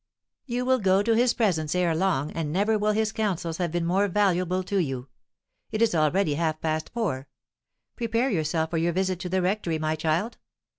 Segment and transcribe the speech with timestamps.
[0.47, 3.85] "You will go to his presence ere long, and never will his counsels have been
[3.85, 5.09] more valuable to you.
[5.69, 7.27] It is already half past four;
[7.95, 10.39] prepare yourself for your visit to the rectory, my child.